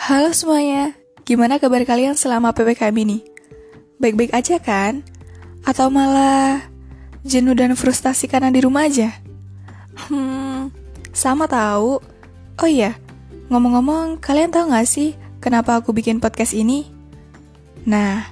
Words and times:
Halo 0.00 0.32
semuanya, 0.32 0.96
gimana 1.28 1.60
kabar 1.60 1.84
kalian 1.84 2.16
selama 2.16 2.56
PPKM 2.56 2.96
ini? 3.04 3.20
Baik-baik 4.00 4.32
aja 4.32 4.56
kan? 4.56 5.04
Atau 5.60 5.92
malah 5.92 6.64
jenuh 7.20 7.52
dan 7.52 7.76
frustasi 7.76 8.24
karena 8.24 8.48
di 8.48 8.64
rumah 8.64 8.88
aja? 8.88 9.12
Hmm, 10.08 10.72
sama 11.12 11.44
tahu. 11.44 12.00
Oh 12.56 12.64
iya, 12.64 12.96
ngomong-ngomong, 13.52 14.16
kalian 14.24 14.48
tahu 14.48 14.72
gak 14.72 14.88
sih 14.88 15.20
kenapa 15.36 15.76
aku 15.76 15.92
bikin 15.92 16.16
podcast 16.16 16.56
ini? 16.56 16.88
Nah, 17.84 18.24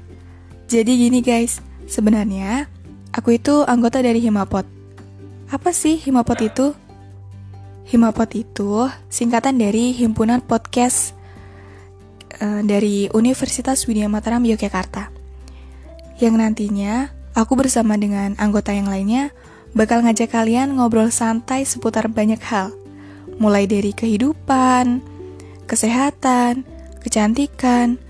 jadi 0.72 0.88
gini 0.88 1.20
guys, 1.20 1.60
sebenarnya 1.84 2.64
aku 3.12 3.36
itu 3.36 3.68
anggota 3.68 4.00
dari 4.00 4.24
Himapot. 4.24 4.64
Apa 5.52 5.76
sih 5.76 6.00
Himapot 6.00 6.40
itu? 6.40 6.72
Himapot 7.92 8.32
itu 8.32 8.88
singkatan 9.12 9.60
dari 9.60 9.92
Himpunan 9.92 10.40
Podcast 10.40 11.17
uh, 12.40 12.62
dari 12.62 13.10
Universitas 13.12 13.86
Widya 13.86 14.10
Mataram 14.10 14.42
Yogyakarta. 14.42 15.10
Yang 16.18 16.34
nantinya 16.34 17.14
aku 17.34 17.54
bersama 17.54 17.94
dengan 17.94 18.34
anggota 18.42 18.74
yang 18.74 18.90
lainnya 18.90 19.30
bakal 19.76 20.02
ngajak 20.02 20.32
kalian 20.32 20.74
ngobrol 20.74 21.12
santai 21.14 21.62
seputar 21.62 22.10
banyak 22.10 22.40
hal. 22.42 22.74
Mulai 23.38 23.70
dari 23.70 23.94
kehidupan, 23.94 24.98
kesehatan, 25.70 26.66
kecantikan, 26.98 28.02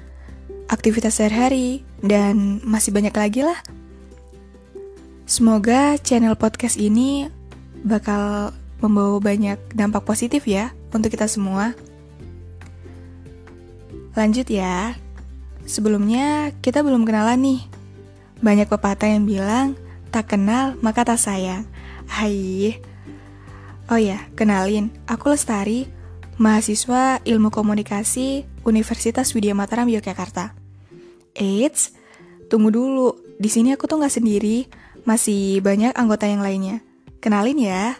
aktivitas 0.72 1.20
sehari-hari, 1.20 1.84
dan 2.00 2.62
masih 2.64 2.94
banyak 2.94 3.12
lagi 3.12 3.44
lah. 3.44 3.58
Semoga 5.28 6.00
channel 6.00 6.32
podcast 6.40 6.80
ini 6.80 7.28
bakal 7.84 8.56
membawa 8.80 9.20
banyak 9.20 9.60
dampak 9.76 10.08
positif 10.08 10.48
ya 10.48 10.72
untuk 10.94 11.12
kita 11.12 11.28
semua. 11.28 11.76
Lanjut 14.18 14.50
ya. 14.50 14.98
Sebelumnya 15.62 16.50
kita 16.58 16.82
belum 16.82 17.06
kenalan 17.06 17.38
nih. 17.38 17.60
Banyak 18.42 18.66
pepatah 18.66 19.06
yang 19.06 19.22
bilang 19.22 19.78
tak 20.10 20.34
kenal 20.34 20.74
maka 20.82 21.06
tak 21.06 21.22
sayang. 21.22 21.62
Hai. 22.10 22.82
Oh 23.86 23.96
ya, 23.96 24.18
kenalin, 24.34 24.90
aku 25.06 25.30
Lestari, 25.30 25.86
mahasiswa 26.34 27.22
Ilmu 27.22 27.48
Komunikasi 27.54 28.42
Universitas 28.66 29.32
Widya 29.38 29.54
Mataram 29.54 29.86
Yogyakarta. 29.86 30.52
Eits, 31.32 31.94
tunggu 32.50 32.74
dulu. 32.74 33.16
Di 33.38 33.46
sini 33.46 33.70
aku 33.72 33.86
tuh 33.86 34.02
nggak 34.02 34.18
sendiri, 34.18 34.66
masih 35.06 35.62
banyak 35.62 35.94
anggota 35.94 36.26
yang 36.26 36.42
lainnya. 36.42 36.82
Kenalin 37.22 37.56
ya. 37.56 37.96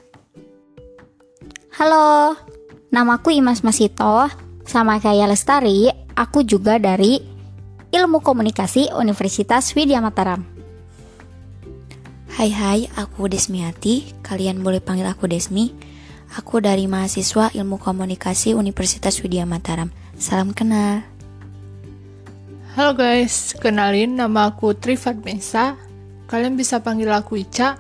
Halo, 1.79 2.37
namaku 2.93 3.39
Imas 3.39 3.65
Masito, 3.65 4.29
sama 4.69 5.01
kayak 5.01 5.33
Lestari, 5.33 5.89
aku 6.19 6.43
juga 6.43 6.83
dari 6.83 7.23
Ilmu 7.95 8.19
Komunikasi 8.19 8.91
Universitas 8.99 9.71
Widya 9.79 10.03
Mataram. 10.03 10.43
Hai 12.35 12.51
hai, 12.51 12.81
aku 12.99 13.31
Desmiati, 13.31 14.19
kalian 14.27 14.59
boleh 14.67 14.83
panggil 14.83 15.07
aku 15.07 15.31
Desmi. 15.31 15.71
Aku 16.35 16.59
dari 16.59 16.91
mahasiswa 16.91 17.55
Ilmu 17.55 17.79
Komunikasi 17.79 18.53
Universitas 18.53 19.23
Widya 19.23 19.47
Mataram. 19.47 19.95
Salam 20.19 20.51
kenal. 20.51 21.07
Halo 22.75 22.99
guys, 22.99 23.55
kenalin 23.55 24.19
nama 24.19 24.51
aku 24.51 24.75
Trifat 24.75 25.23
Mesa. 25.23 25.79
Kalian 26.29 26.59
bisa 26.59 26.83
panggil 26.83 27.09
aku 27.15 27.41
Ica. 27.41 27.79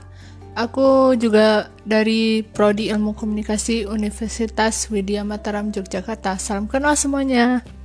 Aku 0.58 1.14
juga 1.14 1.70
dari 1.86 2.42
Prodi 2.42 2.90
Ilmu 2.90 3.14
Komunikasi 3.14 3.86
Universitas 3.86 4.90
Widya 4.90 5.22
Mataram 5.22 5.70
Yogyakarta. 5.70 6.34
Salam 6.40 6.66
kenal 6.66 6.98
semuanya. 6.98 7.77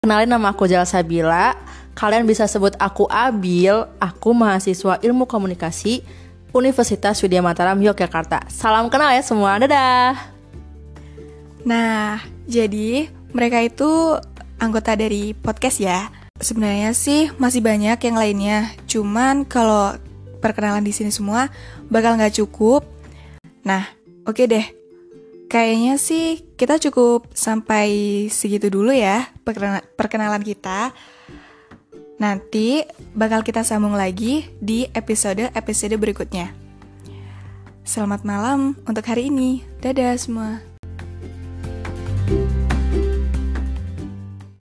Kenalin 0.00 0.32
nama 0.32 0.56
aku 0.56 0.64
Jal 0.64 0.88
Sabila. 0.88 1.52
Kalian 1.92 2.24
bisa 2.24 2.48
sebut 2.48 2.72
aku 2.80 3.04
Abil. 3.12 3.84
Aku 4.00 4.32
mahasiswa 4.32 4.96
Ilmu 4.96 5.28
Komunikasi 5.28 6.00
Universitas 6.56 7.20
Widya 7.20 7.44
Mataram 7.44 7.76
Yogyakarta. 7.76 8.48
Salam 8.48 8.88
kenal 8.88 9.12
ya 9.12 9.20
semua. 9.20 9.60
Dadah. 9.60 10.16
Nah, 11.68 12.16
jadi 12.48 13.12
mereka 13.36 13.60
itu 13.60 14.16
anggota 14.56 14.96
dari 14.96 15.36
podcast 15.36 15.84
ya. 15.84 16.08
Sebenarnya 16.40 16.96
sih 16.96 17.28
masih 17.36 17.60
banyak 17.60 18.00
yang 18.00 18.16
lainnya. 18.16 18.72
Cuman 18.88 19.44
kalau 19.44 20.00
perkenalan 20.40 20.80
di 20.80 20.96
sini 20.96 21.12
semua 21.12 21.52
bakal 21.92 22.16
nggak 22.16 22.40
cukup. 22.40 22.88
Nah, 23.68 23.84
oke 24.24 24.32
okay 24.32 24.48
deh. 24.48 24.79
Kayaknya 25.50 25.98
sih 25.98 26.46
kita 26.54 26.78
cukup 26.78 27.34
sampai 27.34 27.90
segitu 28.30 28.70
dulu 28.70 28.94
ya 28.94 29.26
perkenalan 29.98 30.46
kita. 30.46 30.94
Nanti 32.22 32.86
bakal 33.18 33.42
kita 33.42 33.66
sambung 33.66 33.98
lagi 33.98 34.46
di 34.62 34.86
episode-episode 34.94 35.98
berikutnya. 35.98 36.54
Selamat 37.82 38.22
malam 38.22 38.78
untuk 38.86 39.02
hari 39.10 39.26
ini. 39.26 39.66
Dadah 39.82 40.14
semua. 40.14 40.69